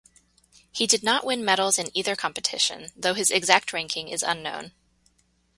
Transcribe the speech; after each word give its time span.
He 0.71 0.87
did 0.87 1.03
not 1.03 1.23
win 1.23 1.45
medals 1.45 1.77
in 1.77 1.95
either 1.95 2.15
competition, 2.15 2.91
though 2.95 3.13
his 3.13 3.29
exact 3.29 3.71
ranking 3.71 4.07
is 4.07 4.23
unknown. 4.23 4.71